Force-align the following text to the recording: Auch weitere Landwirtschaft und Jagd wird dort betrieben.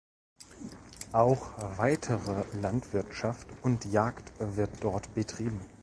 Auch 1.11 1.51
weitere 1.77 2.43
Landwirtschaft 2.59 3.47
und 3.61 3.85
Jagd 3.85 4.33
wird 4.39 4.83
dort 4.83 5.13
betrieben. 5.13 5.61